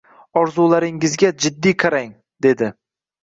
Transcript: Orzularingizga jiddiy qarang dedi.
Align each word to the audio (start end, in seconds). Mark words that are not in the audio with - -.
Orzularingizga 0.43 1.29
jiddiy 1.45 1.77
qarang 1.83 2.09
dedi. 2.47 2.73